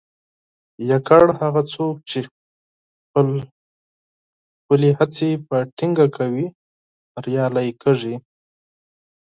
[0.89, 2.17] یوازې هغه څوک چې
[4.59, 6.45] خپلې هڅې په ټینګه توګه کوي،
[7.13, 8.15] بریالي کیږي.